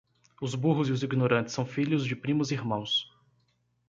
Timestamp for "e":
0.89-0.91